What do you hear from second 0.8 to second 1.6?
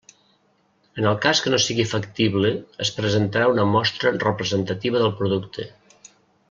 En el cas que no